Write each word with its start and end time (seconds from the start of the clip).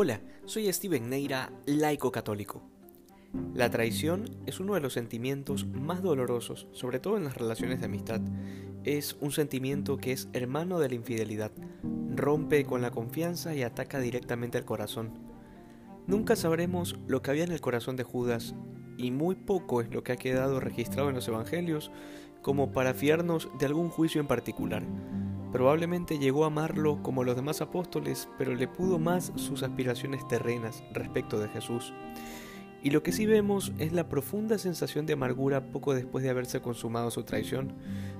Hola, 0.00 0.20
soy 0.44 0.72
Steven 0.72 1.10
Neira, 1.10 1.50
laico 1.66 2.12
católico. 2.12 2.62
La 3.52 3.68
traición 3.68 4.30
es 4.46 4.60
uno 4.60 4.74
de 4.74 4.80
los 4.80 4.92
sentimientos 4.92 5.66
más 5.66 6.02
dolorosos, 6.04 6.68
sobre 6.70 7.00
todo 7.00 7.16
en 7.16 7.24
las 7.24 7.36
relaciones 7.36 7.80
de 7.80 7.86
amistad. 7.86 8.20
Es 8.84 9.16
un 9.20 9.32
sentimiento 9.32 9.96
que 9.96 10.12
es 10.12 10.28
hermano 10.34 10.78
de 10.78 10.90
la 10.90 10.94
infidelidad, 10.94 11.50
rompe 12.14 12.64
con 12.64 12.80
la 12.80 12.92
confianza 12.92 13.56
y 13.56 13.64
ataca 13.64 13.98
directamente 13.98 14.56
al 14.56 14.64
corazón. 14.64 15.18
Nunca 16.06 16.36
sabremos 16.36 16.94
lo 17.08 17.20
que 17.20 17.32
había 17.32 17.42
en 17.42 17.50
el 17.50 17.60
corazón 17.60 17.96
de 17.96 18.04
Judas, 18.04 18.54
y 18.98 19.10
muy 19.10 19.34
poco 19.34 19.80
es 19.80 19.92
lo 19.92 20.04
que 20.04 20.12
ha 20.12 20.16
quedado 20.16 20.60
registrado 20.60 21.08
en 21.08 21.16
los 21.16 21.26
evangelios 21.26 21.90
como 22.40 22.70
para 22.70 22.94
fiarnos 22.94 23.48
de 23.58 23.66
algún 23.66 23.88
juicio 23.88 24.20
en 24.20 24.28
particular. 24.28 24.84
Probablemente 25.52 26.18
llegó 26.18 26.44
a 26.44 26.48
amarlo 26.48 27.02
como 27.02 27.24
los 27.24 27.34
demás 27.34 27.62
apóstoles, 27.62 28.28
pero 28.36 28.54
le 28.54 28.68
pudo 28.68 28.98
más 28.98 29.32
sus 29.36 29.62
aspiraciones 29.62 30.26
terrenas 30.28 30.84
respecto 30.92 31.38
de 31.38 31.48
Jesús. 31.48 31.94
Y 32.82 32.90
lo 32.90 33.02
que 33.02 33.12
sí 33.12 33.26
vemos 33.26 33.72
es 33.78 33.92
la 33.92 34.08
profunda 34.08 34.58
sensación 34.58 35.06
de 35.06 35.14
amargura 35.14 35.72
poco 35.72 35.94
después 35.94 36.22
de 36.22 36.30
haberse 36.30 36.60
consumado 36.60 37.10
su 37.10 37.24
traición. 37.24 37.74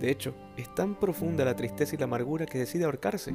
De 0.00 0.10
hecho, 0.10 0.34
es 0.56 0.74
tan 0.74 0.98
profunda 0.98 1.44
la 1.44 1.56
tristeza 1.56 1.94
y 1.94 1.98
la 1.98 2.04
amargura 2.04 2.46
que 2.46 2.58
decide 2.58 2.84
ahorcarse, 2.84 3.34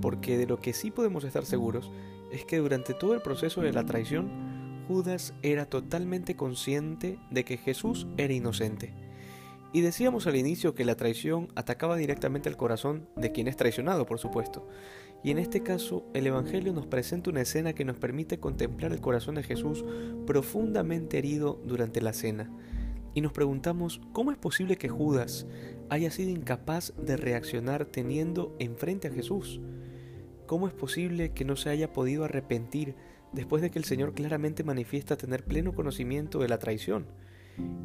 porque 0.00 0.38
de 0.38 0.46
lo 0.46 0.58
que 0.58 0.72
sí 0.72 0.90
podemos 0.90 1.24
estar 1.24 1.44
seguros 1.44 1.90
es 2.30 2.44
que 2.44 2.58
durante 2.58 2.94
todo 2.94 3.14
el 3.14 3.22
proceso 3.22 3.60
de 3.60 3.72
la 3.72 3.84
traición, 3.84 4.84
Judas 4.86 5.34
era 5.42 5.66
totalmente 5.66 6.36
consciente 6.36 7.18
de 7.30 7.44
que 7.44 7.56
Jesús 7.56 8.06
era 8.16 8.32
inocente 8.32 9.05
y 9.76 9.82
decíamos 9.82 10.26
al 10.26 10.36
inicio 10.36 10.74
que 10.74 10.86
la 10.86 10.96
traición 10.96 11.48
atacaba 11.54 11.98
directamente 11.98 12.48
al 12.48 12.56
corazón 12.56 13.10
de 13.14 13.30
quien 13.30 13.46
es 13.46 13.58
traicionado, 13.58 14.06
por 14.06 14.18
supuesto. 14.18 14.66
Y 15.22 15.30
en 15.30 15.36
este 15.36 15.62
caso, 15.62 16.06
el 16.14 16.26
Evangelio 16.26 16.72
nos 16.72 16.86
presenta 16.86 17.28
una 17.28 17.42
escena 17.42 17.74
que 17.74 17.84
nos 17.84 17.98
permite 17.98 18.40
contemplar 18.40 18.92
el 18.92 19.02
corazón 19.02 19.34
de 19.34 19.42
Jesús 19.42 19.84
profundamente 20.26 21.18
herido 21.18 21.60
durante 21.66 22.00
la 22.00 22.14
cena. 22.14 22.50
Y 23.12 23.20
nos 23.20 23.32
preguntamos, 23.32 24.00
¿cómo 24.14 24.32
es 24.32 24.38
posible 24.38 24.76
que 24.76 24.88
Judas 24.88 25.46
haya 25.90 26.10
sido 26.10 26.30
incapaz 26.30 26.94
de 26.96 27.18
reaccionar 27.18 27.84
teniendo 27.84 28.56
enfrente 28.58 29.08
a 29.08 29.12
Jesús? 29.12 29.60
¿Cómo 30.46 30.68
es 30.68 30.72
posible 30.72 31.32
que 31.32 31.44
no 31.44 31.54
se 31.54 31.68
haya 31.68 31.92
podido 31.92 32.24
arrepentir 32.24 32.94
después 33.34 33.60
de 33.60 33.70
que 33.70 33.78
el 33.78 33.84
Señor 33.84 34.14
claramente 34.14 34.64
manifiesta 34.64 35.18
tener 35.18 35.44
pleno 35.44 35.74
conocimiento 35.74 36.38
de 36.38 36.48
la 36.48 36.58
traición? 36.58 37.04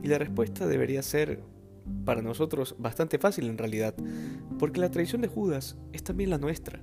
Y 0.02 0.08
la 0.08 0.20
respuesta 0.20 0.68
debería 0.68 1.04
ser 1.04 1.44
para 2.06 2.22
nosotros 2.22 2.76
bastante 2.80 3.18
fácil 3.18 3.48
en 3.48 3.58
realidad, 3.58 3.96
porque 4.60 4.80
la 4.80 4.92
traición 4.92 5.22
de 5.22 5.28
Judas 5.28 5.78
es 5.94 6.04
también 6.04 6.30
la 6.30 6.38
nuestra. 6.38 6.80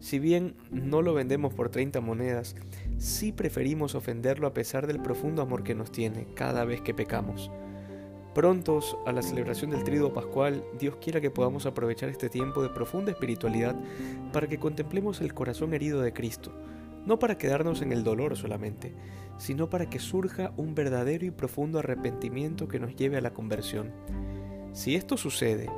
Si 0.00 0.18
bien 0.18 0.54
no 0.70 1.02
lo 1.02 1.12
vendemos 1.12 1.52
por 1.52 1.68
30 1.68 2.00
monedas, 2.00 2.56
sí 2.98 3.32
preferimos 3.32 3.94
ofenderlo 3.94 4.46
a 4.46 4.54
pesar 4.54 4.86
del 4.86 5.00
profundo 5.00 5.42
amor 5.42 5.62
que 5.62 5.74
nos 5.74 5.92
tiene 5.92 6.26
cada 6.34 6.64
vez 6.64 6.80
que 6.80 6.94
pecamos. 6.94 7.50
Prontos 8.34 8.96
a 9.06 9.12
la 9.12 9.22
celebración 9.22 9.72
del 9.72 9.84
Tríodo 9.84 10.12
Pascual, 10.12 10.64
Dios 10.78 10.96
quiera 10.96 11.20
que 11.20 11.30
podamos 11.30 11.66
aprovechar 11.66 12.08
este 12.08 12.28
tiempo 12.28 12.62
de 12.62 12.70
profunda 12.70 13.10
espiritualidad 13.10 13.76
para 14.32 14.48
que 14.48 14.58
contemplemos 14.58 15.20
el 15.20 15.34
corazón 15.34 15.74
herido 15.74 16.00
de 16.00 16.12
Cristo, 16.12 16.52
no 17.06 17.18
para 17.18 17.38
quedarnos 17.38 17.82
en 17.82 17.92
el 17.92 18.04
dolor 18.04 18.36
solamente, 18.36 18.94
sino 19.38 19.70
para 19.70 19.88
que 19.88 19.98
surja 19.98 20.52
un 20.56 20.74
verdadero 20.74 21.24
y 21.24 21.30
profundo 21.30 21.78
arrepentimiento 21.78 22.68
que 22.68 22.78
nos 22.78 22.94
lleve 22.94 23.16
a 23.16 23.22
la 23.22 23.32
conversión. 23.32 23.92
Si 24.72 24.94
esto 24.94 25.16
sucede, 25.16 25.68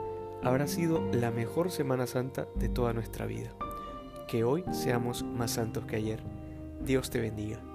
habrá 0.42 0.66
sido 0.66 1.00
la 1.12 1.30
mejor 1.30 1.70
Semana 1.70 2.06
Santa 2.06 2.46
de 2.56 2.68
toda 2.68 2.92
nuestra 2.92 3.26
vida. 3.26 3.54
Que 4.28 4.44
hoy 4.44 4.64
seamos 4.72 5.22
más 5.22 5.52
santos 5.52 5.84
que 5.86 5.96
ayer. 5.96 6.20
Dios 6.84 7.10
te 7.10 7.20
bendiga. 7.20 7.71